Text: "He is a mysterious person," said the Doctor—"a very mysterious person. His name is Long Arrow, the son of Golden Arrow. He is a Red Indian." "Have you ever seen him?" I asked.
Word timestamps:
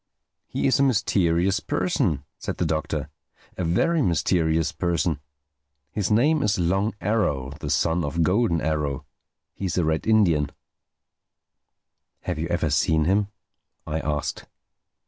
"He 0.47 0.65
is 0.65 0.79
a 0.79 0.81
mysterious 0.81 1.59
person," 1.59 2.23
said 2.39 2.57
the 2.57 2.65
Doctor—"a 2.65 3.63
very 3.63 4.01
mysterious 4.01 4.71
person. 4.71 5.19
His 5.91 6.09
name 6.09 6.41
is 6.41 6.57
Long 6.57 6.95
Arrow, 6.99 7.51
the 7.59 7.69
son 7.69 8.03
of 8.03 8.23
Golden 8.23 8.61
Arrow. 8.61 9.05
He 9.53 9.65
is 9.65 9.77
a 9.77 9.85
Red 9.85 10.07
Indian." 10.07 10.49
"Have 12.21 12.39
you 12.39 12.47
ever 12.47 12.71
seen 12.71 13.05
him?" 13.05 13.27
I 13.85 13.99
asked. 13.99 14.47